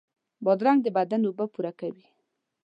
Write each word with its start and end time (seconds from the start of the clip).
بادرنګ 0.45 0.79
د 0.83 0.87
بدن 0.97 1.21
اوبه 1.27 1.45
پوره 1.53 1.71
کوي. 1.79 2.05